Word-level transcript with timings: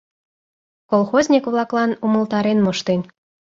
Колхозник-влаклан 0.91 1.91
умылтарен 2.05 2.59
моштен. 2.65 3.01